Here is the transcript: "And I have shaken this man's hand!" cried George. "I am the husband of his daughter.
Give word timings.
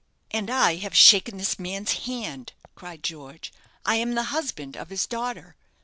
"And 0.31 0.49
I 0.49 0.77
have 0.77 0.95
shaken 0.95 1.37
this 1.37 1.59
man's 1.59 1.91
hand!" 2.07 2.53
cried 2.73 3.03
George. 3.03 3.53
"I 3.85 3.97
am 3.97 4.15
the 4.15 4.23
husband 4.33 4.75
of 4.75 4.89
his 4.89 5.05
daughter. 5.05 5.55